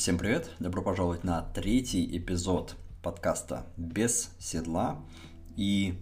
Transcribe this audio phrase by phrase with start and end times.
[0.00, 0.50] Всем привет!
[0.58, 4.98] Добро пожаловать на третий эпизод подкаста «Без седла».
[5.58, 6.00] И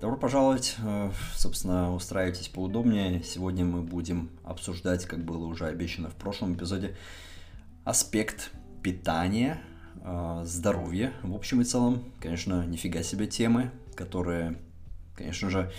[0.00, 3.22] добро пожаловать, э, собственно, устраивайтесь поудобнее.
[3.22, 6.96] Сегодня мы будем обсуждать, как было уже обещано в прошлом эпизоде,
[7.84, 8.50] аспект
[8.82, 9.60] питания,
[10.02, 12.02] э, здоровья в общем и целом.
[12.18, 14.58] Конечно, нифига себе темы, которые
[15.14, 15.70] конечно же,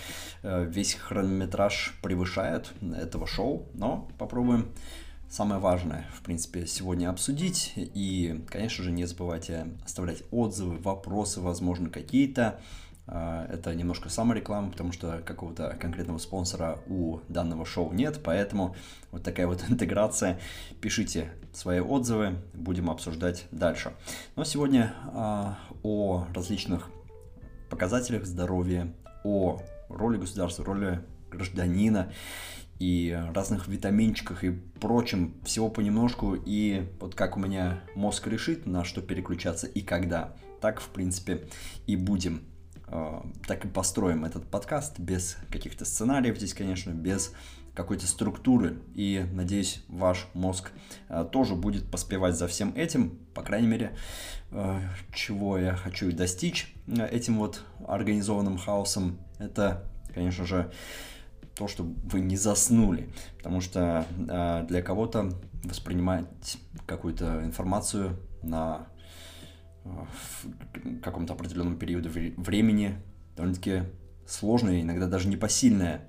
[0.42, 4.72] э, весь хронометраж превышает этого шоу, но попробуем
[5.32, 7.72] самое важное, в принципе, сегодня обсудить.
[7.76, 12.60] И, конечно же, не забывайте оставлять отзывы, вопросы, возможно, какие-то.
[13.06, 18.76] А, это немножко самореклама, потому что какого-то конкретного спонсора у данного шоу нет, поэтому
[19.10, 20.38] вот такая вот интеграция.
[20.82, 23.94] Пишите свои отзывы, будем обсуждать дальше.
[24.36, 26.90] Но сегодня а, о различных
[27.70, 28.92] показателях здоровья,
[29.24, 32.12] о роли государства, роли гражданина
[32.82, 38.82] и разных витаминчиках и прочем, всего понемножку, и вот как у меня мозг решит, на
[38.82, 41.46] что переключаться и когда, так, в принципе,
[41.86, 42.42] и будем.
[42.88, 47.32] А, так и построим этот подкаст без каких-то сценариев здесь, конечно, без
[47.72, 48.80] какой-то структуры.
[48.96, 50.72] И, надеюсь, ваш мозг
[51.08, 53.16] а, тоже будет поспевать за всем этим.
[53.32, 53.96] По крайней мере,
[54.50, 54.80] а,
[55.14, 60.72] чего я хочу достичь этим вот организованным хаосом, это, конечно же,
[61.54, 63.08] то, чтобы вы не заснули,
[63.38, 65.30] потому что э, для кого-то
[65.64, 68.86] воспринимать какую-то информацию на
[69.84, 69.90] э,
[71.02, 72.96] каком-то определенном периоде времени
[73.36, 73.82] довольно-таки
[74.26, 76.06] сложное, иногда даже непосильное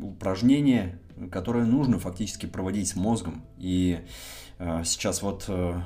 [0.00, 0.98] упражнение,
[1.30, 3.44] которое нужно фактически проводить с мозгом.
[3.56, 4.00] И
[4.58, 5.80] э, сейчас вот, э,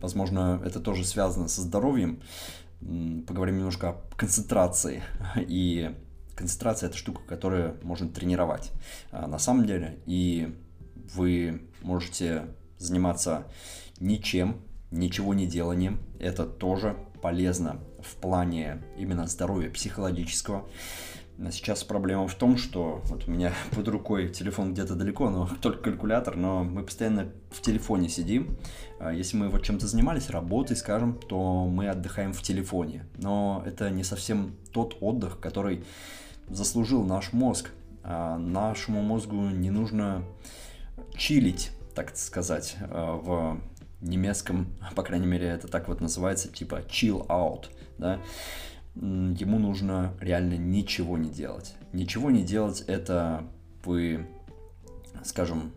[0.00, 2.20] возможно, это тоже связано со здоровьем.
[3.26, 5.02] Поговорим немножко о концентрации
[5.36, 5.94] и
[6.34, 8.72] концентрация это штука, которую можно тренировать
[9.10, 9.98] а, на самом деле.
[10.06, 10.54] И
[11.14, 12.46] вы можете
[12.78, 13.46] заниматься
[14.00, 14.60] ничем,
[14.90, 16.00] ничего не деланием.
[16.18, 20.68] Это тоже полезно в плане именно здоровья психологического.
[21.50, 25.84] Сейчас проблема в том, что вот у меня под рукой телефон где-то далеко, но только
[25.84, 28.56] калькулятор, но мы постоянно в телефоне сидим.
[29.00, 33.06] А, если мы вот чем-то занимались, работой, скажем, то мы отдыхаем в телефоне.
[33.18, 35.84] Но это не совсем тот отдых, который
[36.48, 37.70] заслужил наш мозг.
[38.02, 40.24] А нашему мозгу не нужно
[41.16, 43.60] чилить, так сказать, а, в
[44.02, 47.66] немецком, по крайней мере, это так вот называется, типа chill out,
[47.98, 48.20] да,
[48.94, 51.74] ему нужно реально ничего не делать.
[51.92, 53.44] Ничего не делать– это
[53.84, 54.26] вы,
[55.24, 55.72] скажем,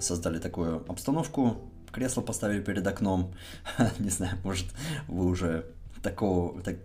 [0.00, 1.58] создали такую обстановку,
[1.92, 3.34] кресло поставили перед окном,
[3.98, 4.66] не знаю, может,
[5.08, 5.66] вы уже
[6.02, 6.76] такого, так,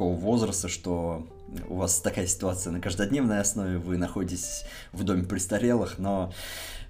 [0.00, 1.28] такого возраста, что
[1.68, 6.32] у вас такая ситуация на каждодневной основе, вы находитесь в доме престарелых, но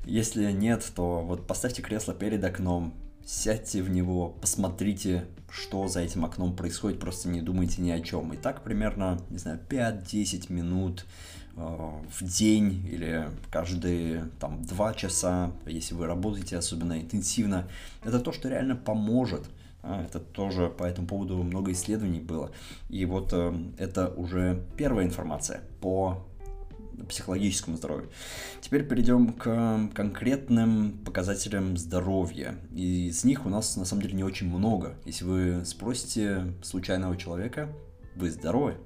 [0.04, 2.94] если нет, то вот поставьте кресло перед окном,
[3.25, 8.32] сядьте в него, посмотрите, что за этим окном происходит, просто не думайте ни о чем.
[8.32, 11.04] И так примерно, не знаю, 5-10 минут
[11.56, 17.69] э, в день или каждые там 2 часа, если вы работаете особенно интенсивно,
[18.04, 19.44] это то, что реально поможет–
[19.82, 22.50] это тоже по этому поводу много исследований было.
[22.88, 26.26] И вот э, это уже первая информация по
[27.08, 28.10] психологическому здоровью.
[28.60, 32.56] Теперь перейдем к конкретным показателям здоровья.
[32.74, 34.96] И из них у нас на самом деле не очень много.
[35.04, 37.69] Если вы спросите случайного человека,
[38.16, 38.76] вы здоровы,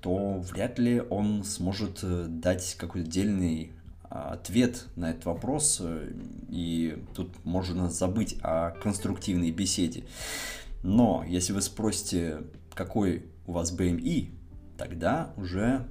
[0.00, 3.72] то вряд ли он сможет э, дать какой-то дельный
[4.10, 6.12] ответ на этот вопрос, э,
[6.48, 10.04] и тут можно забыть о конструктивной беседе.
[10.82, 12.42] Но если вы спросите,
[12.74, 14.30] какой у вас BMI,
[14.76, 15.86] тогда уже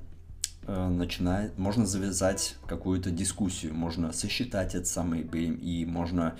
[0.67, 6.37] э, начинает, можно завязать какую-то дискуссию, можно сосчитать этот самый BMI, можно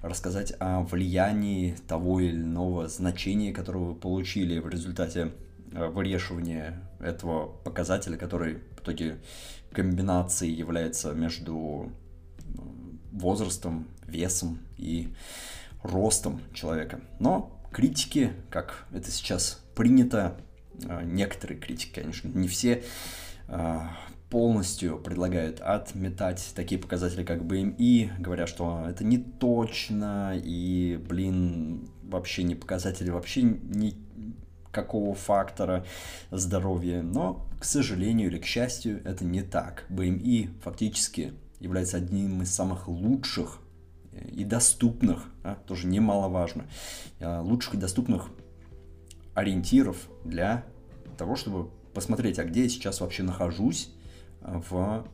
[0.00, 5.32] рассказать о влиянии того или иного значения, которое вы получили в результате
[5.72, 9.18] э, выреживания этого показателя, который в итоге
[9.72, 11.92] комбинацией является между
[13.12, 15.12] возрастом, весом и
[15.82, 17.00] ростом человека.
[17.18, 20.36] Но критики, как это сейчас принято,
[20.88, 22.82] а, некоторые критики, конечно, не все,
[24.30, 32.42] полностью предлагают отметать такие показатели, как BMI, говоря, что это не точно, и, блин, вообще
[32.42, 33.96] не показатели, вообще не
[34.78, 35.84] какого фактора
[36.30, 39.84] здоровья, но, к сожалению или к счастью, это не так.
[39.88, 43.60] БМИ фактически является одним из самых лучших
[44.12, 46.66] и доступных, а, тоже немаловажно,
[47.20, 48.28] а, лучших и доступных
[49.34, 50.64] ориентиров для
[51.16, 53.92] того, чтобы посмотреть, а где я сейчас вообще нахожусь
[54.40, 55.08] а, в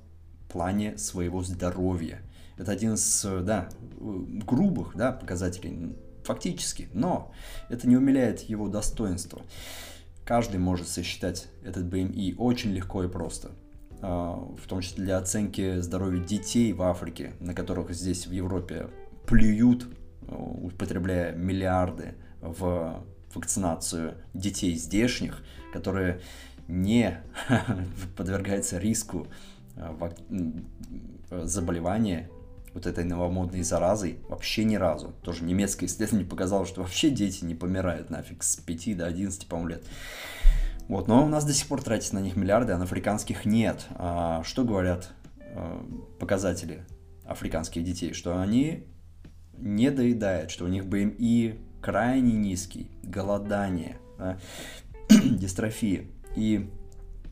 [0.53, 2.21] плане своего здоровья.
[2.59, 3.69] Это один из, да,
[3.99, 6.89] грубых, да, показателей, фактически.
[6.93, 7.33] Но
[7.69, 9.43] это не умиляет его достоинство.
[10.25, 13.51] Каждый может сосчитать этот BMI очень легко и просто.
[14.01, 18.89] А, в том числе для оценки здоровья детей в Африке, на которых здесь в Европе
[19.27, 19.87] плюют,
[20.29, 23.05] употребляя миллиарды в
[23.35, 25.43] вакцинацию детей здешних,
[25.73, 26.21] которые
[26.69, 27.21] не
[28.17, 29.27] подвергаются риску
[29.77, 30.13] а,
[31.31, 32.31] заболевания
[32.75, 35.15] вот этой новомодной заразой вообще ни разу.
[35.23, 39.69] Тоже немецкое исследование показало, что вообще дети не помирают нафиг с 5 до 11, по-моему,
[39.69, 39.85] лет.
[40.89, 43.87] Вот, но у нас до сих пор тратятся на них миллиарды, а на африканских нет.
[43.95, 45.11] А что говорят
[45.55, 45.87] а,
[46.19, 46.85] показатели
[47.25, 48.13] африканских детей?
[48.13, 48.85] Что они
[49.57, 54.39] не доедают, что у них БМИ крайне низкий, голодание, да,
[55.09, 56.07] дистрофия.
[56.35, 56.69] И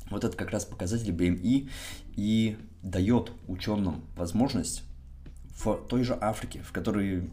[0.09, 1.69] вот это как раз показатель БМИ
[2.15, 4.85] и дает ученым возможность
[5.57, 7.31] в той же Африке, в которой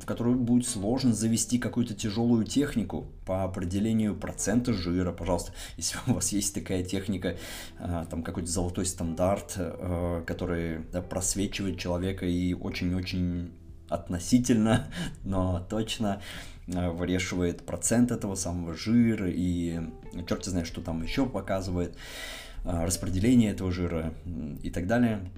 [0.00, 6.14] в которую будет сложно завести какую-то тяжелую технику по определению процента жира, пожалуйста, если у
[6.14, 7.36] вас есть такая техника,
[7.78, 10.80] а, там какой-то золотой стандарт, а, который
[11.10, 13.52] просвечивает человека и очень-очень
[13.88, 14.88] относительно,
[15.24, 16.22] но точно
[16.72, 19.80] а, выреживает процент этого самого жира и
[20.28, 21.96] черт знает, что там еще показывает,
[22.64, 24.14] распределение этого жира
[24.62, 25.28] и так далее.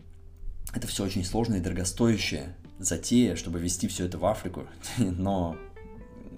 [0.75, 4.67] Это все очень сложно и дорогостоящее затея, чтобы вести все это в Африку,
[4.99, 5.57] но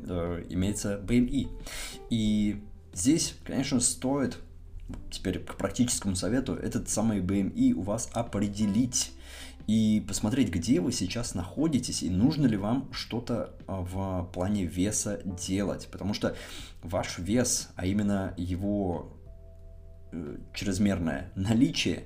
[0.08, 1.48] э, имеется BMI.
[2.10, 2.62] И
[2.92, 4.38] здесь, конечно, стоит
[5.10, 9.12] теперь к практическому совету этот самый BMI у вас определить
[9.66, 15.20] и посмотреть, где вы сейчас находитесь и нужно ли вам что-то а, в плане веса
[15.24, 15.88] делать.
[15.90, 16.36] Потому что
[16.82, 19.18] ваш вес, а именно его
[20.12, 22.04] э, чрезмерное наличие,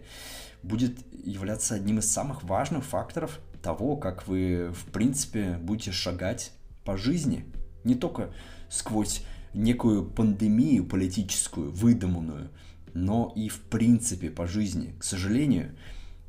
[0.62, 6.52] будет являться одним из самых важных факторов того, как вы, в принципе, будете шагать
[6.84, 7.44] по жизни.
[7.84, 8.30] Не только
[8.68, 9.22] сквозь
[9.54, 12.50] некую пандемию политическую, выдуманную,
[12.94, 14.94] но и в принципе по жизни.
[14.98, 15.76] К сожалению,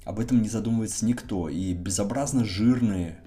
[0.03, 1.49] об этом не задумывается никто.
[1.49, 3.19] И безобразно жирные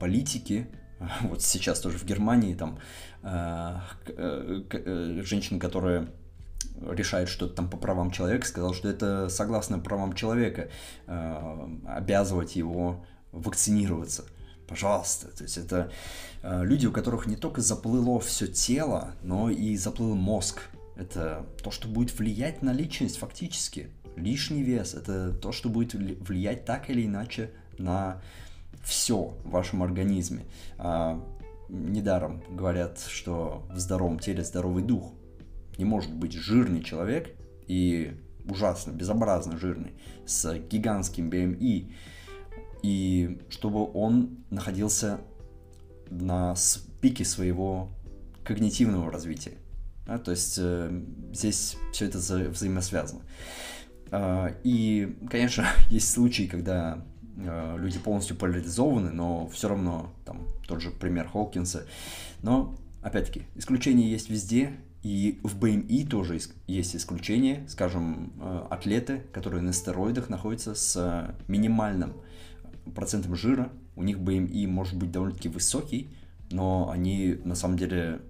[0.00, 0.68] политики,
[1.22, 2.78] вот сейчас тоже в Германии, там,
[3.22, 3.78] э,
[4.08, 6.08] э, э, женщина, которая
[6.80, 10.68] решает что-то там по правам человека, сказал, что это согласно правам человека
[11.06, 14.24] э, обязывать его вакцинироваться.
[14.68, 15.28] Пожалуйста.
[15.28, 15.92] То есть это
[16.42, 20.62] э, люди, у которых не только заплыло все тело, но и заплыл мозг.
[20.96, 23.90] Это то, что будет влиять на личность фактически.
[24.16, 28.22] Лишний вес– это то, что будет влиять так или иначе на
[28.82, 30.44] все в вашем организме.
[30.78, 31.22] А,
[31.68, 35.12] недаром говорят, что в здоровом теле здоровый дух.
[35.78, 37.34] Не может быть жирный человек
[37.66, 38.16] и
[38.48, 39.92] ужасно, безобразно жирный,
[40.26, 41.92] с гигантским BMI,
[42.82, 45.20] и чтобы он находился
[46.10, 46.54] на
[47.00, 47.90] пике своего
[48.44, 49.54] когнитивного развития.
[50.06, 51.02] Да, то есть э,
[51.32, 53.22] здесь все это вза взаимосвязано.
[54.12, 57.04] Э, и, конечно, есть случаи, когда
[57.36, 61.86] э, люди полностью поляризованы, но все равно, там, тот же пример Хокинса.
[62.42, 64.74] Но, опять-таки, исключения есть везде,
[65.06, 72.14] и в BMI тоже есть исключения, скажем, э, атлеты, которые на стероидах находятся с минимальным
[72.92, 76.10] процентом жира, у них BMI может быть довольно-таки высокий,
[76.50, 78.20] но они на самом деле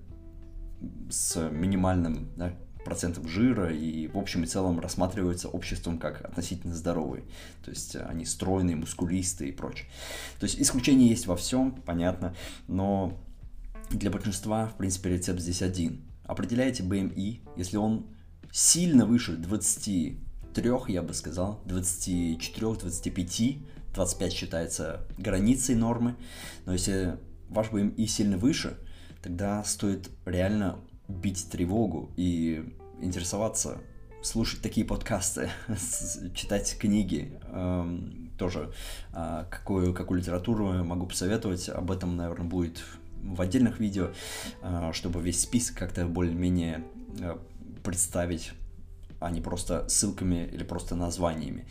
[1.08, 2.52] с минимальным да,
[2.84, 7.24] процентом жира и в общем и целом рассматриваются обществом как относительно здоровые.
[7.64, 9.88] То есть они стройные, мускулистые и прочее.
[10.38, 12.34] То есть исключения есть во всем, понятно,
[12.68, 13.18] но
[13.88, 16.02] для большинства, в принципе, рецепт здесь один.
[16.26, 18.06] Определяете BMI, если он
[18.50, 23.58] сильно выше 23, я бы сказал, 24-25,
[23.94, 26.16] 25 считается границей нормы,
[26.64, 27.18] но если
[27.48, 28.76] ваш БМИ сильно выше,
[29.22, 32.64] тогда стоит реально бить тревогу и
[33.00, 33.78] интересоваться,
[34.22, 35.50] слушать такие подкасты,
[36.34, 38.72] читать книги, эм, тоже
[39.12, 42.82] э, какую, какую литературу могу посоветовать, об этом, наверное, будет
[43.22, 44.10] в отдельных видео,
[44.62, 46.84] э, чтобы весь список как-то более-менее
[47.20, 47.36] э,
[47.82, 48.52] представить,
[49.20, 51.66] а не просто ссылками или просто названиями.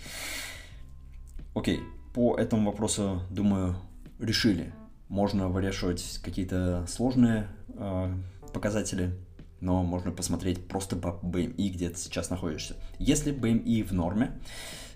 [1.54, 1.80] Окей,
[2.14, 3.76] по этому вопросу, думаю,
[4.20, 4.74] решили.
[5.08, 8.14] Можно выращивать какие-то сложные э,
[8.54, 9.16] показатели,
[9.62, 12.76] но можно посмотреть просто по BMI, где ты сейчас находишься.
[13.00, 14.40] Если BMI в норме,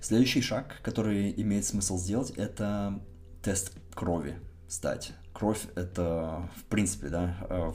[0.02, 3.00] следующий шаг, который имеет смысл сделать, это
[3.42, 4.36] тест крови
[4.68, 5.14] сдать.
[5.40, 7.72] Кровь это, в принципе, да, э,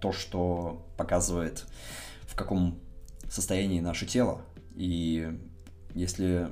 [0.00, 1.66] то, что показывает,
[2.28, 2.78] в каком
[3.28, 4.42] состоянии наше тело.
[4.76, 5.36] И
[5.94, 6.48] если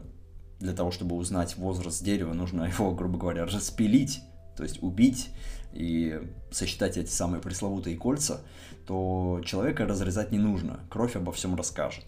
[0.58, 4.22] для того, чтобы узнать возраст дерева, нужно его, грубо говоря, распилить,
[4.56, 5.30] то есть убить
[5.72, 8.40] и сосчитать эти самые пресловутые кольца,
[8.88, 12.06] то человека разрезать не нужно, кровь обо всем расскажет.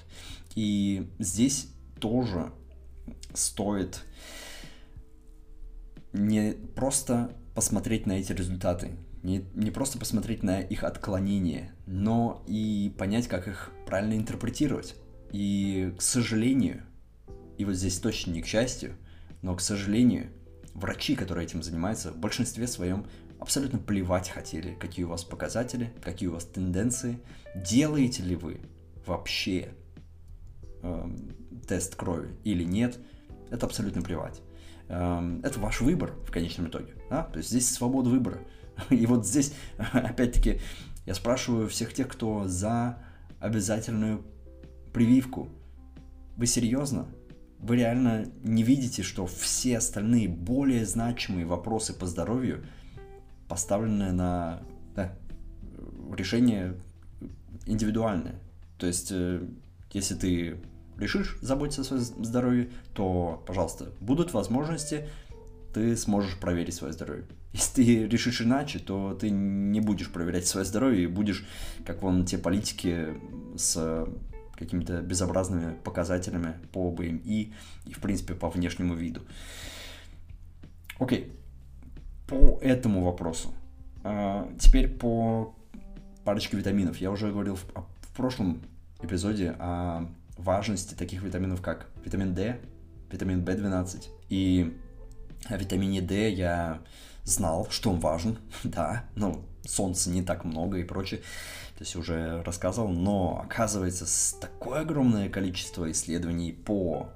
[0.56, 1.68] И здесь
[2.00, 2.50] тоже
[3.34, 4.02] стоит
[6.12, 12.94] не просто посмотреть на эти результаты, не, не просто посмотреть на их отклонения, но и
[12.98, 14.94] понять, как их правильно интерпретировать.
[15.32, 16.82] И, к сожалению,
[17.56, 18.94] и вот здесь точно не к счастью,
[19.40, 20.28] но, к сожалению,
[20.74, 23.06] врачи, которые этим занимаются, в большинстве своем
[23.40, 27.18] абсолютно плевать хотели, какие у вас показатели, какие у вас тенденции,
[27.54, 28.60] делаете ли вы
[29.06, 29.70] вообще
[30.82, 31.10] э,
[31.66, 32.98] тест крови или нет,
[33.50, 34.42] это абсолютно плевать.
[34.88, 36.94] Э, это ваш выбор в конечном итоге.
[37.10, 37.24] Да?
[37.24, 38.38] То есть здесь свобода выбора.
[38.90, 39.54] И вот здесь,
[39.92, 40.60] опять-таки,
[41.04, 42.98] я спрашиваю всех тех, кто за
[43.40, 44.24] обязательную
[44.92, 45.48] прививку.
[46.36, 47.06] Вы серьезно?
[47.58, 52.64] Вы реально не видите, что все остальные более значимые вопросы по здоровью
[53.48, 54.62] поставлены на
[54.94, 55.16] да,
[56.14, 56.74] решение
[57.64, 58.36] индивидуальное.
[58.78, 59.46] То есть, э,
[59.92, 60.56] если ты
[60.98, 65.08] решишь заботиться о своем здоровье, то, пожалуйста, будут возможности,
[65.74, 67.24] ты сможешь проверить свое здоровье.
[67.52, 71.46] Если ты решишь иначе, то ты не будешь проверять свое здоровье и будешь,
[71.84, 73.14] как вон те политики
[73.56, 74.08] с
[74.56, 77.52] какими-то безобразными показателями по БМИ
[77.84, 79.20] и, в принципе, по внешнему виду.
[80.98, 81.32] Окей,
[82.26, 83.52] по этому вопросу.
[84.02, 85.54] А, теперь по
[86.24, 86.96] парочке витаминов.
[86.98, 88.62] Я уже говорил в, в прошлом
[89.02, 92.60] эпизоде о важности таких витаминов, как витамин D,
[93.10, 94.78] витамин B12 и
[95.48, 96.82] о витамине D я
[97.24, 101.20] знал, что он важен, да, ну, солнца не так много и прочее,
[101.76, 107.10] то есть уже рассказывал, но оказывается, с такое огромное количество исследований по,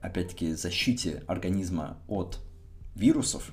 [0.00, 2.40] опять-таки, защите организма от
[2.94, 3.52] вирусов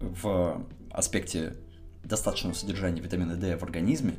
[0.00, 1.54] в аспекте
[2.02, 4.14] достаточного содержания витамина D в организме,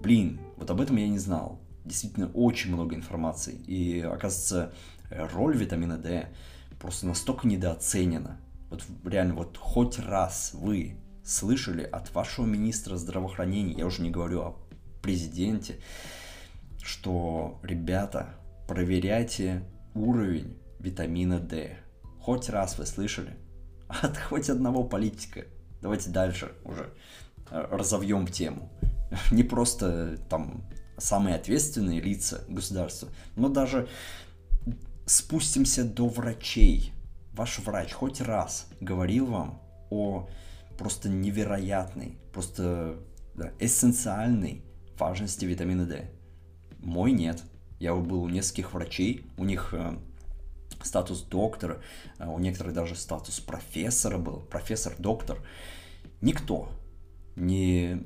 [0.00, 1.60] блин, вот об этом я не знал.
[1.84, 3.54] Действительно, очень много информации.
[3.66, 4.72] И, оказывается,
[5.10, 6.28] роль витамина D
[6.78, 8.38] просто настолько недооценена.
[8.70, 14.40] Вот реально, вот хоть раз вы слышали от вашего министра здравоохранения, я уже не говорю
[14.42, 14.56] о
[15.02, 15.76] президенте,
[16.82, 18.34] что, ребята,
[18.68, 19.62] проверяйте
[19.94, 21.76] уровень витамина D.
[22.20, 23.36] Хоть раз вы слышали?
[23.88, 25.44] От хоть одного политика.
[25.80, 26.90] Давайте дальше уже
[27.50, 28.70] э, разовьем тему.
[29.30, 30.64] Не просто там
[30.96, 33.88] самые ответственные лица государства, но даже
[35.06, 36.92] спустимся до врачей.
[37.32, 39.60] Ваш врач хоть раз говорил вам
[39.90, 40.28] о
[40.78, 42.96] просто невероятной, просто
[43.34, 44.64] да, эссенциальной
[44.98, 46.10] важности витамина D.
[46.78, 47.42] Мой нет.
[47.80, 49.98] Я был у нескольких врачей, у них э,
[50.82, 51.82] статус доктора,
[52.18, 55.38] э, у некоторых даже статус профессора был, профессор-доктор.
[56.20, 56.70] Никто
[57.36, 58.04] не...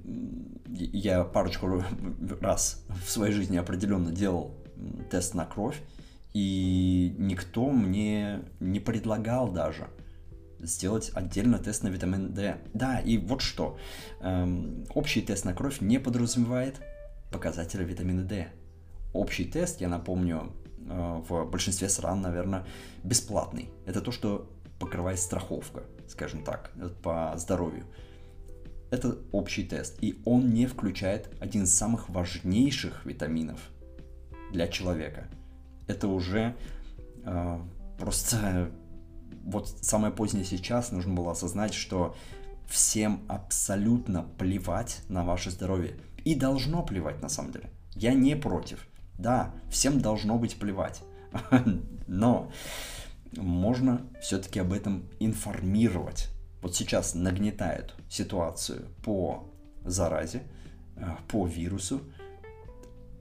[0.66, 1.82] Я парочку
[2.40, 4.54] раз в своей жизни определенно делал
[5.10, 5.80] тест на кровь,
[6.34, 9.88] и никто мне не предлагал даже
[10.60, 12.58] сделать отдельно тест на витамин D.
[12.74, 13.78] Да, и вот что.
[14.20, 16.80] Эм, общий тест на кровь не подразумевает
[17.30, 18.48] показатели витамина D.
[19.12, 20.52] Общий тест, я напомню,
[20.88, 22.66] э, в большинстве стран, наверное,
[23.04, 23.70] бесплатный.
[23.86, 27.84] Это то, что покрывает страховка, скажем так, по здоровью.
[28.90, 33.60] Это общий тест, и он не включает один из самых важнейших витаминов
[34.50, 35.28] для человека.
[35.86, 36.56] Это уже
[37.24, 37.60] э,
[37.98, 38.70] просто
[39.44, 42.14] вот самое позднее сейчас нужно было осознать, что
[42.66, 45.96] всем абсолютно плевать на ваше здоровье.
[46.24, 47.70] И должно плевать на самом деле.
[47.94, 48.86] Я не против.
[49.18, 51.02] Да, всем должно быть плевать.
[52.06, 52.50] Но
[53.36, 56.28] можно все-таки об этом информировать.
[56.62, 59.48] Вот сейчас нагнетают ситуацию по
[59.84, 60.42] заразе,
[60.96, 62.00] э, по вирусу,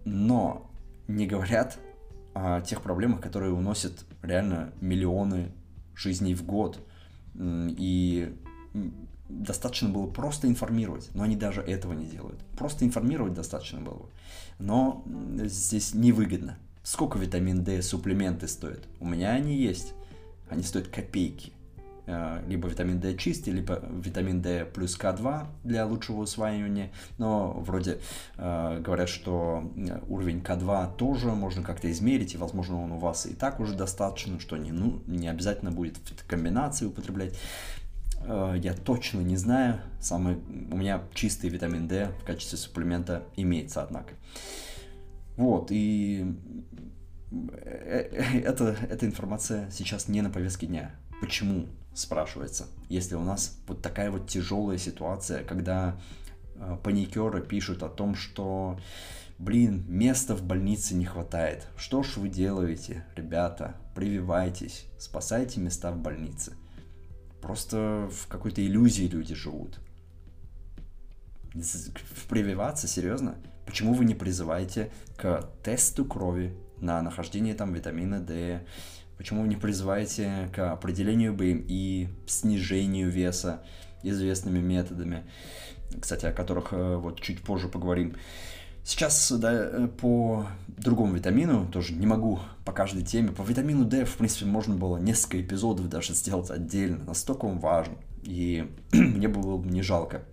[0.06, 0.70] но
[1.08, 1.78] не говорят
[2.34, 5.52] о тех проблемах, которые уносят реально миллионы
[5.96, 6.80] жизней в год.
[7.36, 8.36] И
[9.30, 12.40] достаточно было просто информировать, но они даже этого не делают.
[12.58, 14.10] Просто информировать достаточно было.
[14.60, 15.04] Но
[15.44, 16.58] здесь невыгодно.
[16.84, 18.88] Сколько витамин D суплементы стоят?
[19.00, 19.94] У меня они есть.
[20.50, 21.52] Они стоят копейки.
[22.08, 26.92] Э, либо витамин D чистый, либо витамин D плюс К2 для лучшего усваивания.
[27.18, 28.00] Но вроде
[28.38, 33.26] э, говорят, что э, уровень К2 тоже можно как-то измерить, и, возможно, он у вас
[33.26, 37.38] и так уже достаточно, что не, ну, не обязательно будет в комбинации употреблять.
[38.26, 39.80] Я точно не знаю.
[40.02, 40.38] Самый,
[40.72, 44.16] у меня чистый витамин D в качестве суплемента имеется, однако.
[45.36, 46.26] Вот, и
[47.64, 50.96] это, эта информация сейчас не на повестке дня.
[51.20, 56.00] Почему, спрашивается, если у нас вот такая вот тяжелая ситуация, когда
[56.56, 58.80] э, паникеры пишут о том, что,
[59.40, 61.68] блин, места в больнице не хватает.
[61.76, 63.76] Что ж вы делаете, ребята?
[63.96, 66.54] Прививайтесь, спасайте места в больнице.
[67.42, 69.80] Просто в какой-то иллюзии люди живут.
[72.30, 73.38] Прививаться, серьезно?
[73.66, 78.66] Почему вы не призываете к тесту крови на нахождение там витамина D?
[79.18, 83.64] Почему вы не призываете к определению БМИ, снижению веса
[84.04, 85.24] известными методами,
[86.00, 88.16] кстати, о которых э, вот чуть позже поговорим.
[88.84, 94.06] Сейчас да, э, по другому витамину, тоже не могу по каждой теме, по витамину D,
[94.06, 99.58] в принципе, можно было несколько эпизодов даже сделать отдельно, настолько он важен, и мне было
[99.58, 100.24] бы не жалко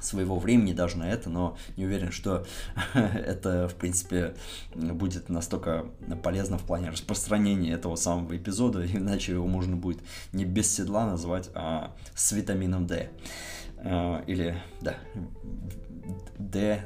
[0.00, 2.46] своего времени даже на это, но не уверен, что
[2.94, 4.34] это, в принципе,
[4.74, 5.86] будет настолько
[6.22, 10.00] полезно в плане распространения этого самого эпизода, иначе его можно будет
[10.32, 13.10] не без седла назвать, а с витамином D.
[13.78, 14.96] А, или, да,
[16.38, 16.82] D,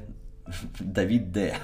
[0.80, 1.54] Давид D.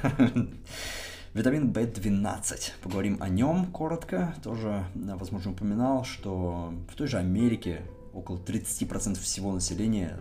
[1.34, 2.72] Витамин В12.
[2.82, 4.34] Поговорим о нем коротко.
[4.42, 10.18] Тоже, возможно, упоминал, что в той же Америке около 30% всего населения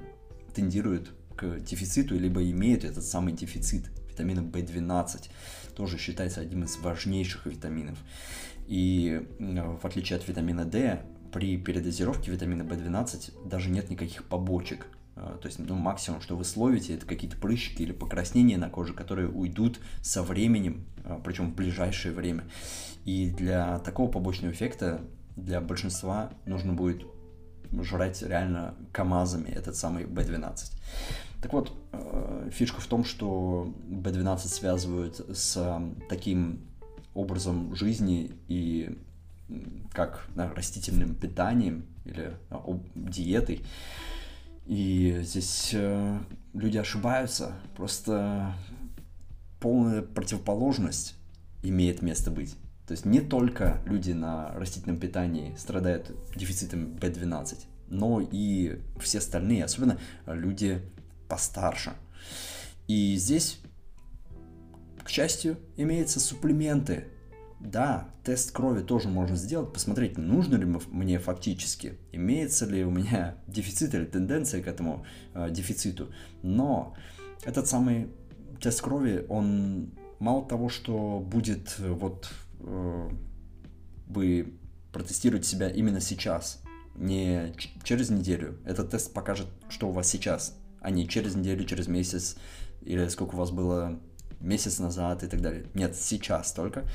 [0.54, 5.30] тендирует к дефициту, либо имеют этот самый дефицит витамина В12.
[5.76, 7.98] Тоже считается одним из важнейших витаминов.
[8.68, 11.02] И в отличие от витамина D,
[11.32, 14.88] при передозировке витамина В12 даже нет никаких побочек.
[15.16, 18.94] А, то есть ну, максимум, что вы словите, это какие-то прыщики или покраснения на коже,
[18.94, 22.44] которые уйдут со временем, а, причем в ближайшее время.
[23.06, 25.02] И для такого побочного эффекта
[25.36, 27.06] для большинства нужно будет
[27.82, 30.72] жрать реально КАМАЗами этот самый B12.
[31.48, 36.60] Так вот, э, фишка в том, что B12 связывают с таким
[37.14, 38.98] образом жизни и
[39.94, 42.62] как растительным питанием или да,
[42.96, 43.62] диетой.
[44.66, 46.20] И здесь э,
[46.54, 47.54] люди ошибаются.
[47.78, 48.54] Просто
[49.62, 51.16] полная противоположность
[51.64, 52.58] имеет место быть.
[52.88, 57.56] То есть не только люди на растительном питании страдают дефицитом B12,
[57.88, 60.82] но и все остальные, особенно люди
[61.28, 61.94] постарше.
[62.88, 63.60] И здесь,
[65.04, 67.06] к счастью, имеются суплементы.
[67.60, 73.36] Да, тест крови тоже можно сделать, посмотреть, нужно ли мне фактически, имеется ли у меня
[73.48, 76.12] дефицит или тенденция к этому э, дефициту.
[76.44, 76.96] Но
[77.44, 78.12] этот самый
[78.62, 83.10] тест крови, он мало того, что будет э, вот э,
[84.08, 84.54] вы
[84.92, 86.62] протестируете себя именно сейчас,
[86.96, 88.58] не через неделю.
[88.66, 92.38] Этот тест покажет, что у вас сейчас, а не через неделю, через месяц,
[92.82, 94.00] или сколько у вас было
[94.40, 95.66] месяц назад и так далее.
[95.74, 96.86] Нет, сейчас только.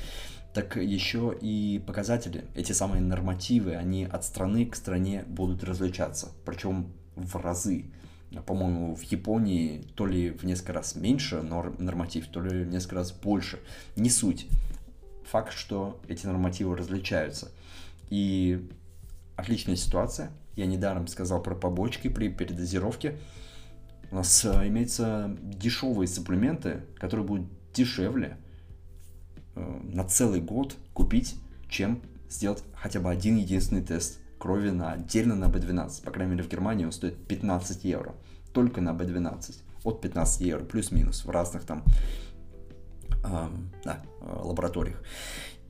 [0.53, 6.93] Так еще и показатели, эти самые нормативы, они от страны к стране будут различаться, причем
[7.15, 7.85] в разы.
[8.45, 13.11] По-моему, в Японии то ли в несколько раз меньше норматив, то ли в несколько раз
[13.11, 13.59] больше.
[13.95, 14.47] Не суть
[15.25, 17.51] факт, что эти нормативы различаются.
[18.09, 18.69] И
[19.35, 20.31] отличная ситуация.
[20.55, 23.17] Я недаром сказал про побочки при передозировке.
[24.13, 28.37] У нас э, имеются дешевые суплементы, которые будут дешевле
[29.55, 31.33] э, на целый год купить,
[31.67, 31.99] чем
[32.29, 36.03] сделать хотя бы один единственный тест крови на отдельно на B12.
[36.03, 38.13] По крайней мере, в Германии он стоит 15 евро.
[38.53, 39.55] Только на B12.
[39.83, 41.83] От 15 евро, плюс-минус, в разных там
[43.83, 45.01] да, лабораториях.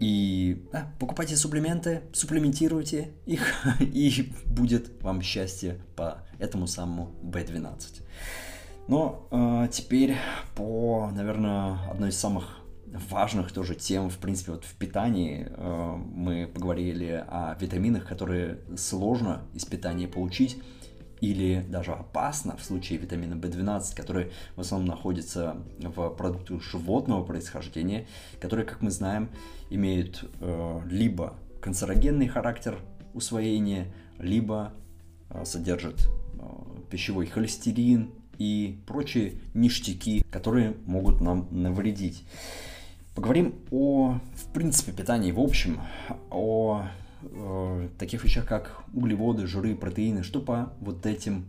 [0.04, 8.02] И да, покупайте суплементы, суплементируйте их, и будет вам счастье по этому самому B12.
[8.90, 10.18] Но э, теперь
[10.56, 16.48] по, наверное, одной из самых важных тоже тем, в принципе, вот в питании э, мы
[16.54, 20.62] поговорили о витаминах, которые сложно из питания получить
[21.24, 28.06] или даже опасно в случае витамина В12, который в основном находится в продуктах животного происхождения,
[28.42, 29.30] которые, как мы знаем,
[29.70, 32.78] имеют э, либо канцерогенный характер
[33.14, 33.88] усвоения,
[34.20, 34.74] либо
[35.30, 36.46] э, содержат э,
[36.92, 42.26] пищевой холестерин и прочие ништяки, которые могут нам навредить.
[43.16, 45.80] Поговорим о, в принципе, питании в общем,
[46.30, 46.84] о
[47.32, 51.46] э, таких вещах, как углеводы, жиры, протеины, что по вот этим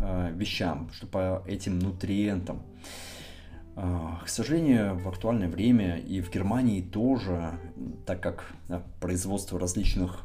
[0.00, 2.62] э, вещам, что по этим нутриентам.
[3.76, 7.58] Э, к сожалению, в актуальное время и в Германии тоже,
[8.04, 10.22] так как да, производство различных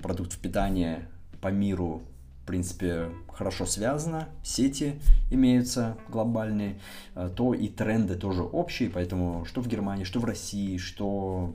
[0.00, 1.08] продуктов питания
[1.40, 2.02] по миру
[2.46, 6.80] принципе, хорошо связано, сети имеются глобальные,
[7.14, 11.54] э, то и тренды тоже общие, поэтому что в Германии, что в России, что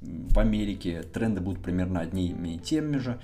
[0.00, 3.20] в Америке тренды будут примерно одними и теми же.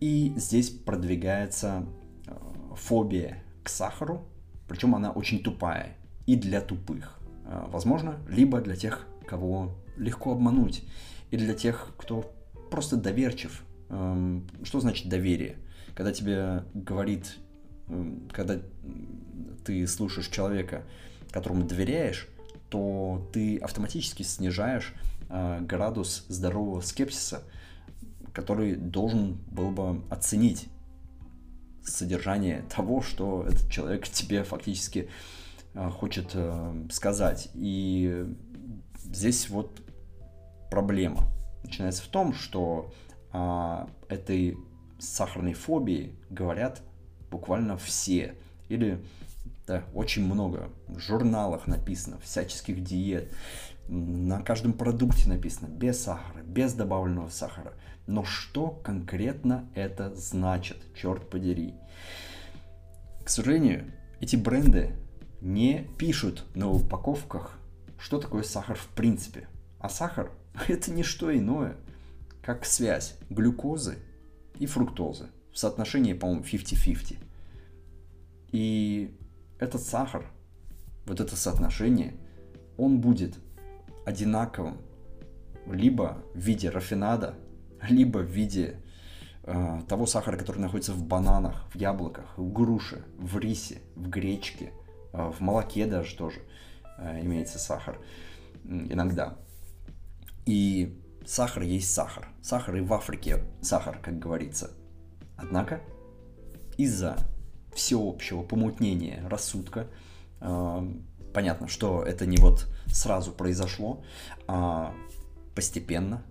[0.00, 1.86] И здесь продвигается
[2.26, 2.32] э,
[2.74, 4.26] фобия к сахару,
[4.68, 7.18] причем она очень тупая и для тупых.
[7.46, 10.84] Э, возможно, либо для тех, кого легко обмануть,
[11.30, 12.34] и для тех, кто
[12.70, 13.62] просто доверчив.
[13.88, 15.56] Эм, что значит доверие?
[15.94, 17.36] Когда тебе говорит,
[18.32, 18.58] когда
[19.64, 20.82] ты слушаешь человека,
[21.30, 22.28] которому доверяешь,
[22.68, 24.94] то ты автоматически снижаешь
[25.28, 27.42] градус здорового скепсиса,
[28.32, 30.68] который должен был бы оценить
[31.84, 35.08] содержание того, что этот человек тебе фактически
[35.74, 37.50] э, хочет э, сказать.
[37.54, 38.26] И
[38.96, 39.80] здесь вот
[40.70, 41.28] проблема
[41.62, 42.92] начинается в том, что
[44.08, 44.56] этой
[45.00, 46.82] сахарной фобии говорят
[47.32, 48.36] буквально все.
[48.68, 49.04] Или
[49.66, 53.34] да, очень много в журналах написано, всяческих диет.
[53.88, 57.74] На каждом продукте написано без сахара, без добавленного сахара.
[58.06, 61.74] Но что конкретно это значит, черт подери?
[63.24, 64.96] К сожалению, эти бренды
[65.40, 67.58] не пишут на упаковках,
[67.98, 69.48] что такое сахар в принципе.
[69.78, 70.30] А сахар–
[70.68, 71.76] это не что иное,
[72.42, 73.98] как связь глюкозы
[74.58, 77.18] и фруктозы в соотношении, по-моему, 50-50.
[78.52, 79.16] И
[79.58, 80.24] этот сахар,
[81.06, 82.14] вот это соотношение,
[82.76, 83.38] он будет
[84.04, 84.78] одинаковым
[85.66, 87.34] либо в виде рафинада,
[87.88, 88.80] либо в виде
[89.42, 94.72] э, того сахара, который находится в бананах, в яблоках, в груше, в рисе, в гречке,
[95.12, 96.40] э, в молоке даже тоже
[96.98, 97.98] э, имеется сахар
[98.64, 99.36] иногда.
[100.46, 102.28] И сахар есть сахар.
[102.42, 104.70] Сахар и в Африке сахар, как говорится.
[105.36, 105.80] Однако
[106.76, 107.16] из-за
[107.74, 109.88] всеобщего помутнения рассудка,
[110.40, 110.92] э,
[111.34, 114.02] понятно, что это не вот сразу произошло,
[114.46, 114.94] а
[115.54, 116.22] постепенно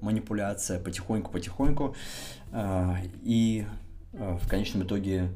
[0.00, 1.96] манипуляция, потихоньку-потихоньку,
[2.52, 3.66] э, и
[4.12, 5.30] э, в конечном итоге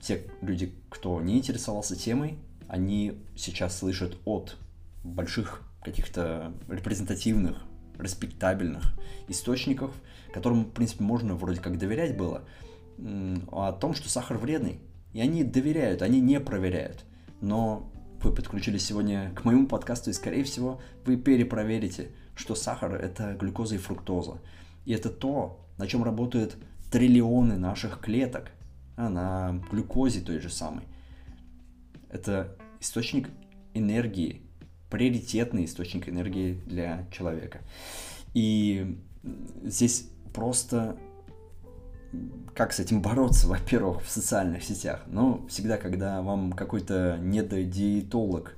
[0.00, 4.56] те люди, кто не интересовался темой, они сейчас слышат от
[5.02, 7.62] больших каких-то репрезентативных
[7.98, 8.94] респектабельных
[9.28, 9.92] источников,
[10.32, 12.44] которым, в принципе, можно вроде как доверять было,
[13.50, 14.80] о том, что сахар вредный.
[15.12, 17.04] И они доверяют, они не проверяют.
[17.40, 17.92] Но
[18.24, 23.76] вы подключились сегодня к моему подкасту, и, скорее всего, вы перепроверите, что сахар– это глюкоза
[23.76, 24.40] и фруктоза.
[24.84, 26.56] И это то, на чем работают
[26.90, 28.50] триллионы наших клеток,
[28.96, 30.84] а, на глюкозе той же самой.
[32.08, 33.28] Это источник
[33.74, 34.42] энергии,
[34.90, 37.60] приоритетный источник энергии для человека.
[38.32, 38.98] И
[39.64, 40.96] здесь просто
[42.54, 45.02] как с этим бороться, во-первых, в социальных сетях?
[45.06, 48.56] Ну, всегда, когда вам какой-то недодиетолог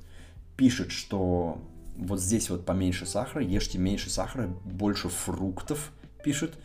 [0.56, 1.58] пишет, что
[1.96, 5.92] вот здесь вот поменьше сахара, ешьте меньше сахара, больше фруктов,
[6.22, 6.58] пишет,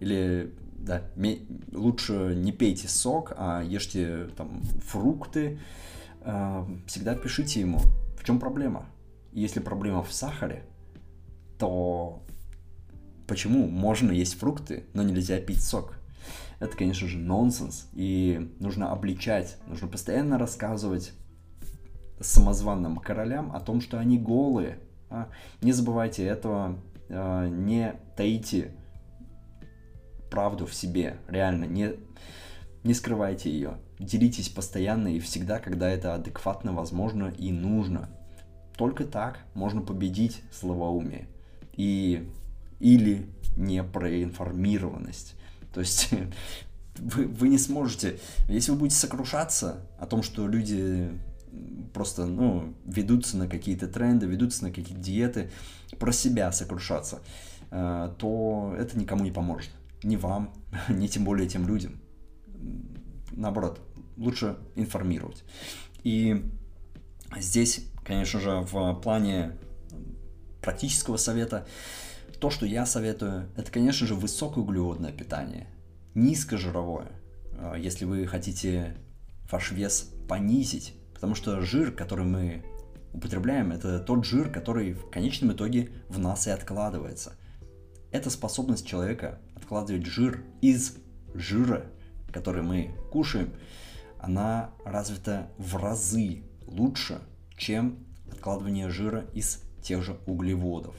[0.00, 1.02] или да,
[1.72, 5.58] лучше не пейте сок, а ешьте там фрукты,
[6.22, 7.80] а, всегда пишите ему,
[8.18, 8.86] в чем проблема.
[9.32, 10.64] Если проблема в сахаре,
[11.58, 12.22] то
[13.26, 15.97] почему можно есть фрукты, но нельзя пить сок?
[16.60, 21.12] Это, конечно же, нонсенс, и нужно обличать, нужно постоянно рассказывать
[22.20, 24.80] самозванным королям о том, что они голые.
[25.08, 25.28] А?
[25.62, 28.72] Не забывайте этого, а, не таите
[30.30, 31.92] правду в себе, реально, не,
[32.82, 33.78] не скрывайте ее.
[33.98, 38.08] Делитесь постоянно и всегда, когда это адекватно, возможно и нужно.
[38.76, 41.26] Только так можно победить словоумие
[41.72, 42.28] и
[42.80, 45.34] или непроинформированность.
[45.78, 46.08] То есть
[46.98, 51.08] вы, вы не сможете, если вы будете сокрушаться о том, что люди
[51.94, 55.52] просто, ну, ведутся на какие-то тренды, ведутся на какие-то диеты,
[56.00, 57.20] про себя сокрушаться,
[57.70, 59.70] э, то это никому не поможет.
[60.02, 60.52] Ни вам,
[60.88, 62.00] ни тем более тем людям.
[63.30, 63.80] Наоборот,
[64.16, 65.44] лучше информировать.
[66.02, 66.44] И
[67.38, 69.52] здесь Конечно же, в плане
[70.62, 71.66] практического совета,
[72.40, 75.68] то, что я советую, это, конечно же, высокоуглеводное питание,
[76.14, 77.10] низкожировое,
[77.52, 78.96] а, если вы хотите
[79.50, 82.64] ваш вес понизить, потому что жир, который мы
[83.12, 87.34] употребляем, это тот жир, который в конечном итоге в нас и откладывается.
[88.12, 90.96] Это способность человека откладывать жир из
[91.34, 91.86] жира,
[92.32, 93.52] который мы кушаем,
[94.18, 97.20] она развита в разы лучше,
[97.56, 97.98] чем
[98.30, 100.94] откладывание жира из тех же углеводов.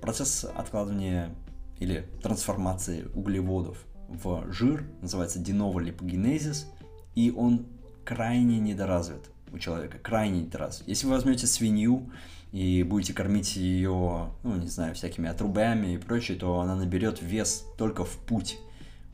[0.00, 1.34] Процесс откладывания
[1.78, 6.66] или трансформации углеводов в жир, называется диноволипогенезис,
[7.14, 7.66] и он
[8.04, 10.88] крайне недоразвит у человека, крайне недоразвит.
[10.88, 12.10] Если вы возьмете свинью
[12.52, 17.64] и будете кормить ее, ну, не знаю, всякими отрубями и прочее, то она наберет вес
[17.78, 18.58] только в путь.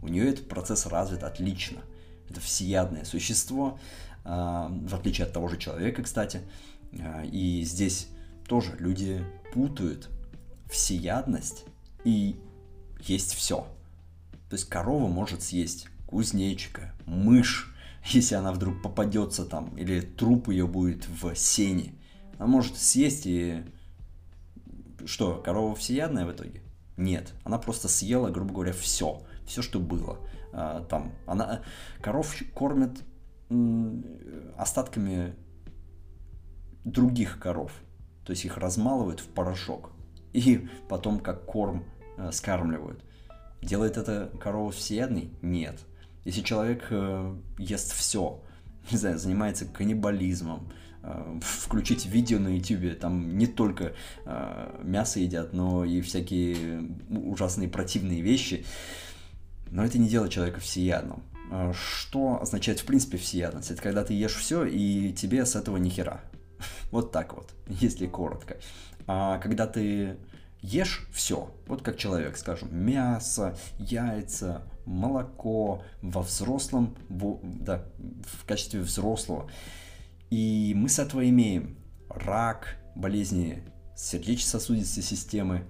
[0.03, 1.79] У нее этот процесс развит отлично.
[2.29, 3.79] Это всеядное существо,
[4.25, 6.41] а, в отличие от того же человека, кстати.
[6.99, 8.09] А, и здесь
[8.47, 10.11] тоже люди путают
[10.71, 11.65] всеядность
[12.05, 12.37] и
[13.01, 13.67] есть все.
[14.49, 20.67] То есть корова может съесть кузнечика, мышь, если она вдруг попадется там, или труп ее
[20.67, 21.95] будет в сене.
[22.39, 23.65] Она может съесть и...
[25.05, 26.63] Что, корова всеядная в итоге?
[26.97, 30.19] Нет, она просто съела, грубо говоря, все, все, что было.
[30.53, 31.63] А, там, она,
[32.01, 33.03] коров кормят
[34.57, 35.35] остатками
[36.85, 37.73] других коров,
[38.27, 39.93] то есть их размалывают в порошок
[40.33, 41.85] и потом как корм
[42.19, 43.03] э, скармливают.
[43.63, 45.31] Делает это корова всеядной?
[45.43, 45.79] Нет.
[46.25, 48.43] Если человек э, ест все,
[48.91, 55.53] не знаю, занимается каннибализмом, э, включить видео на YouTube, там не только э, мясо едят,
[55.53, 58.67] но и всякие ужасные противные вещи,
[59.71, 61.23] но это не делает человека всеядным.
[61.53, 63.71] Э, что означает в принципе всеядность?
[63.71, 66.21] Это когда ты ешь все, и тебе с этого ни хера.
[66.91, 68.57] Вот так вот, если коротко.
[69.07, 70.17] А когда ты
[70.63, 78.81] ешь все, вот как человек, скажем, мясо, яйца, молоко во взрослом, в, да, в качестве
[78.81, 79.51] взрослого.
[80.31, 81.77] И мы с этого имеем
[82.09, 83.63] рак, болезни
[83.97, 85.65] сердечно-сосудистой системы.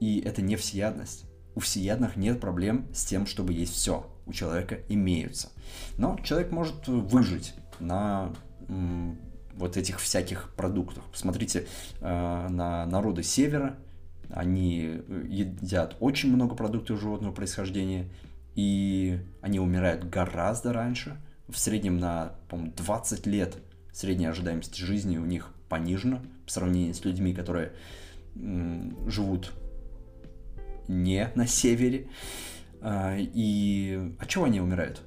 [0.00, 1.26] И это не всеядность.
[1.54, 4.06] У всеядных нет проблем с тем, чтобы есть все.
[4.26, 5.50] У человека имеются.
[5.98, 8.32] Но человек может выжить на
[9.60, 11.04] вот этих всяких продуктах.
[11.12, 11.66] Посмотрите
[12.00, 13.76] э, на народы севера,
[14.30, 18.08] они э, едят очень много продуктов животного происхождения,
[18.54, 21.16] и они умирают гораздо раньше.
[21.48, 23.56] В среднем на, по 20 лет
[23.92, 27.72] средняя ожидаемость жизни у них понижена по сравнению с людьми, которые
[28.34, 29.52] живут
[30.88, 32.08] не на севере.
[32.80, 35.02] А, и от чего они умирают?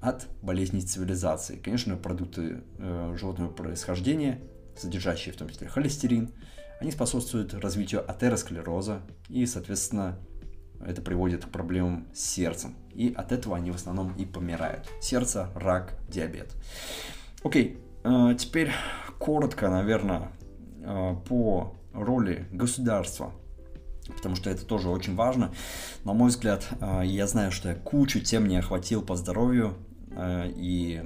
[0.00, 1.56] От болезней цивилизации.
[1.56, 4.40] Конечно, продукты э, животного происхождения,
[4.76, 6.30] содержащие в том числе холестерин,
[6.80, 10.18] они способствуют развитию атеросклероза и, соответственно,
[10.86, 12.76] это приводит к проблемам с сердцем.
[12.94, 14.88] И от этого они в основном и помирают.
[15.00, 16.52] Сердце, рак, диабет.
[17.42, 18.70] Окей, э, теперь
[19.18, 20.30] коротко, наверное,
[20.82, 23.32] э, по роли государства
[24.16, 25.52] потому что это тоже очень важно.
[26.04, 29.76] На мой взгляд, э, я знаю, что я кучу тем не охватил по здоровью,
[30.16, 31.02] и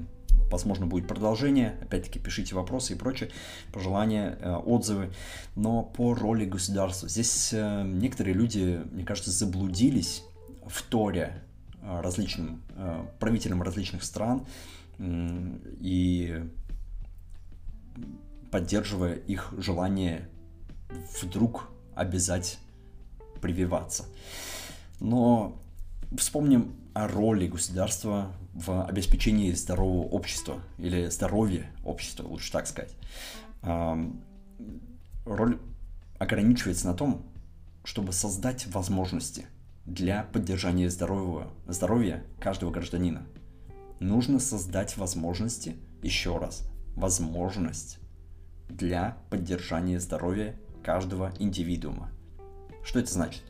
[0.52, 1.78] Возможно, будет продолжение.
[1.80, 3.30] Опять-таки, пишите вопросы и прочее,
[3.72, 5.10] пожелания, э, отзывы.
[5.56, 7.08] Но по роли государства.
[7.08, 10.22] Здесь э, некоторые люди, мне кажется, заблудились
[10.66, 11.42] в Торе
[11.80, 12.62] э, различным
[13.18, 14.46] правителям различных стран
[14.98, 16.44] и
[18.50, 20.28] поддерживая их желание
[21.22, 22.58] вдруг обязать
[23.40, 24.04] прививаться.
[25.00, 25.58] Но
[26.16, 32.94] вспомним о роли государства в обеспечении здорового общества или здоровья общества, лучше так сказать.
[35.24, 35.58] Роль
[36.18, 37.24] ограничивается на том,
[37.84, 39.46] чтобы создать возможности
[39.86, 43.26] для поддержания здорового, здоровья каждого гражданина.
[44.00, 47.98] Нужно создать возможности, еще раз, возможность
[48.68, 52.10] для поддержания здоровья каждого индивидуума.
[52.84, 53.42] Что это значит?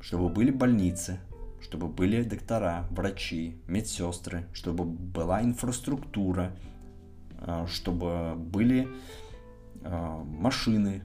[0.00, 1.18] Чтобы были больницы,
[1.60, 6.52] чтобы были доктора, врачи, медсестры, чтобы была инфраструктура,
[7.40, 8.88] а, чтобы были
[9.82, 11.02] а, машины,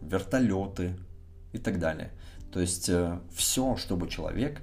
[0.00, 0.96] вертолеты
[1.52, 2.12] и так далее.
[2.52, 4.62] То есть э, все, чтобы человек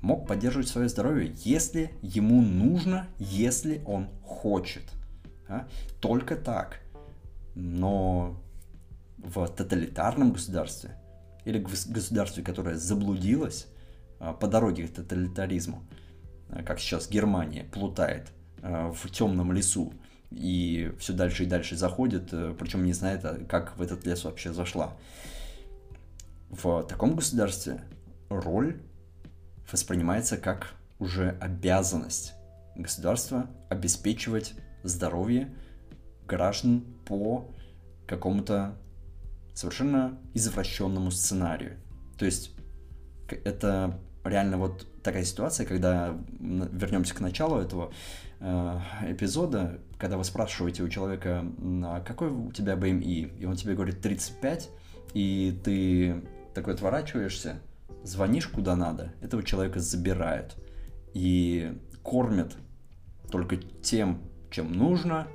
[0.00, 4.82] мог поддерживать свое здоровье, если ему нужно, если он хочет.
[6.00, 6.80] Только так.
[7.54, 8.40] Но
[9.18, 10.96] в тоталитарном государстве
[11.44, 13.66] или государстве, которое заблудилось
[14.18, 15.86] а, по дороге к тоталитаризму,
[16.48, 19.92] а, как сейчас Германия плутает а, в темном лесу
[20.30, 24.52] и все дальше и дальше заходит, э, причем не знает, как в этот лес вообще
[24.52, 24.96] зашла.
[26.50, 27.82] В таком государстве
[28.28, 28.80] роль
[29.70, 32.34] воспринимается как уже обязанность
[32.74, 35.54] государства обеспечивать здоровье
[36.26, 37.50] граждан по
[38.06, 38.76] какому-то
[39.54, 41.76] совершенно извращенному сценарию.
[42.18, 42.52] То есть
[43.44, 47.92] это реально вот такая ситуация, когда вернемся к началу этого
[48.40, 51.44] э, эпизода, когда вы спрашиваете у человека,
[51.84, 54.70] а какой у тебя BMI, и он тебе говорит 35,
[55.14, 56.22] и ты
[56.54, 57.60] такой отворачиваешься
[58.04, 60.56] звонишь куда надо, этого человека забирают.
[61.14, 62.54] И кормят
[63.30, 65.26] только тем, чем нужно,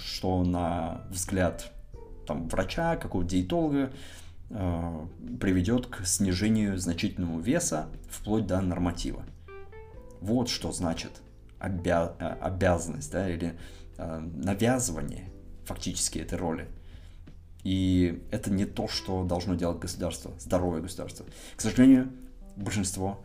[0.00, 1.72] что на взгляд
[2.30, 3.90] там, врача, какого-то диетолога
[4.50, 5.06] э,
[5.40, 9.24] приведет к снижению значительного веса вплоть до норматива.
[10.20, 11.10] Вот что значит
[11.58, 13.58] обя- э, обязанность да, или
[13.98, 15.28] э, навязывание
[15.64, 16.68] фактически этой роли.
[17.64, 21.26] И это не то, что должно делать государство, здоровое государство.
[21.56, 22.12] К сожалению,
[22.54, 23.24] большинство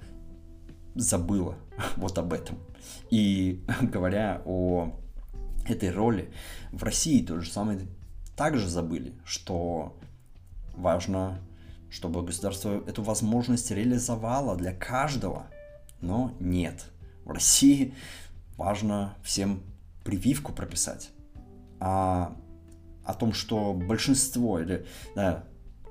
[0.95, 1.57] забыло
[1.95, 2.57] вот об этом.
[3.11, 4.99] И говоря о
[5.67, 6.31] этой роли,
[6.71, 7.79] в России то же самое
[8.35, 9.97] также забыли, что
[10.73, 11.39] важно,
[11.89, 15.47] чтобы государство эту возможность реализовало для каждого.
[16.01, 16.85] Но нет.
[17.23, 17.93] В России
[18.57, 19.63] важно всем
[20.03, 21.09] прививку прописать.
[21.79, 22.35] А
[23.03, 25.43] о том, что большинство или да,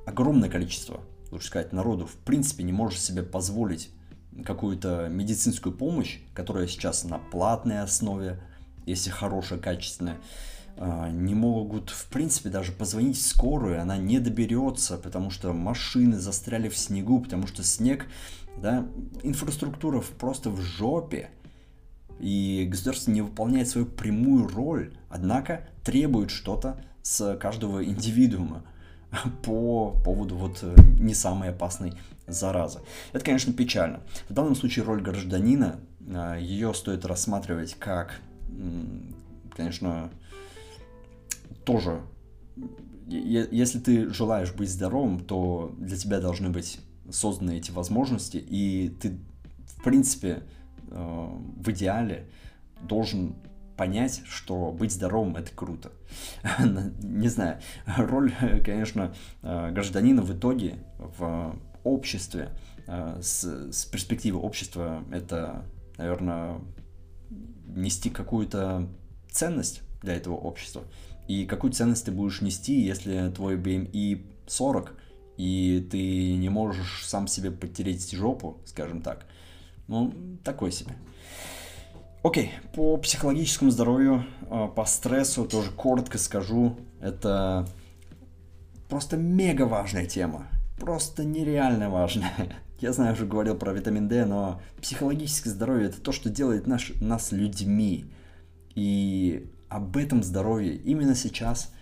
[0.06, 3.90] огромное количество, лучше сказать, народу в принципе не может себе позволить
[4.44, 8.40] какую-то медицинскую помощь, которая сейчас на платной основе,
[8.84, 10.18] если хорошая, качественная,
[10.76, 16.68] не могут, в принципе, даже позвонить в скорую, она не доберется, потому что машины застряли
[16.68, 18.06] в снегу, потому что снег,
[18.56, 18.86] да,
[19.22, 21.30] инфраструктура просто в жопе,
[22.18, 28.64] и государство не выполняет свою прямую роль, однако требует что-то с каждого индивидуума
[29.42, 31.94] по поводу вот э, не самой опасной
[32.26, 32.80] заразы.
[33.12, 34.00] Это, конечно, печально.
[34.28, 38.20] В данном случае роль гражданина, а, ее стоит рассматривать как,
[39.54, 40.10] конечно,
[41.64, 42.02] тоже,
[43.06, 49.18] если ты желаешь быть здоровым, то для тебя должны быть созданы эти возможности, и ты,
[49.66, 50.42] в принципе,
[50.90, 52.28] э, в идеале
[52.80, 53.34] должен
[53.76, 55.92] понять, что быть здоровым это круто.
[57.02, 57.60] Не знаю,
[57.96, 58.32] роль,
[58.64, 62.50] конечно, э, гражданина в итоге в обществе,
[62.86, 65.66] э, с, с перспективы общества, это,
[65.98, 66.60] наверное,
[67.66, 68.88] нести какую-то
[69.30, 70.84] ценность для этого общества.
[71.28, 74.94] И какую ценность ты будешь нести, если твой BMI 40,
[75.36, 79.26] и ты не можешь сам себе потереть жопу, скажем так.
[79.88, 80.12] Ну,
[80.44, 80.96] такой себе.
[82.22, 86.78] Окей, по психологическому здоровью, а, по стрессу тоже коротко скажу.
[87.00, 87.68] Это
[88.88, 90.48] просто мега важная тема.
[90.78, 92.56] Просто нереально важная.
[92.80, 96.92] Я знаю, уже говорил про витамин D, но психологическое здоровье это то, что делает наш,
[97.00, 98.06] нас людьми.
[98.74, 101.72] И об этом здоровье именно сейчас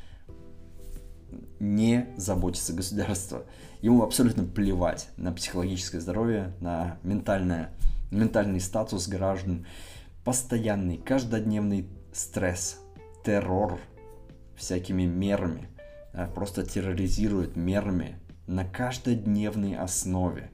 [1.61, 3.45] не заботится государство.
[3.83, 7.75] Ему абсолютно плевать на психологическое здоровье, на ментальное,
[8.11, 9.67] ментальный статус граждан.
[10.25, 12.79] Постоянный, каждодневный стресс,
[13.27, 13.79] террор
[14.57, 15.69] всякими мерами,
[16.35, 20.51] просто терроризирует мерами на каждодневной основе.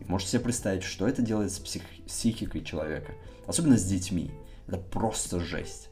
[0.00, 3.12] И можете себе представить, что это делает с псих- психикой человека,
[3.46, 4.30] особенно с детьми.
[4.66, 5.87] Это просто жесть.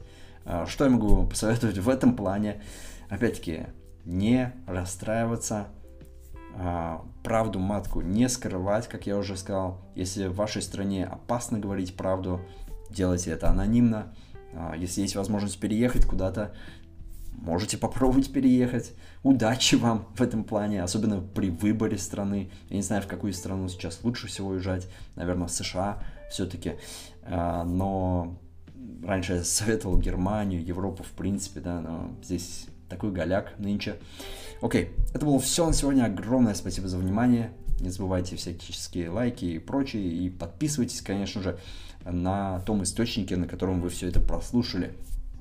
[0.47, 2.61] А, что я могу посоветовать в этом плане?
[3.09, 3.67] Опять-таки,
[4.05, 5.67] не расстраиваться,
[6.55, 9.81] а, правду матку не скрывать, как я уже сказал.
[9.93, 12.39] Если в вашей стране опасно говорить правду,
[12.89, 14.15] делайте это анонимно.
[14.53, 16.55] А, если есть возможность переехать куда-то,
[17.33, 18.93] можете попробовать переехать.
[19.23, 22.51] Удачи вам в этом плане, особенно при выборе страны.
[22.69, 24.87] Я не знаю, в какую страну сейчас лучше всего уезжать.
[25.15, 26.77] Наверное, в США все-таки.
[27.29, 28.39] Но
[29.03, 33.97] раньше я советовал Германию, Европу в принципе, да, но здесь такой голяк нынче.
[34.61, 36.05] Окей, это было все на сегодня.
[36.05, 37.51] Огромное спасибо за внимание.
[37.79, 40.03] Не забывайте всяческие лайки и прочее.
[40.03, 41.59] И подписывайтесь, конечно же,
[42.05, 44.93] на том источнике, на котором вы все это прослушали.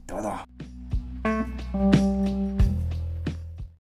[0.07, 0.45] Да-да.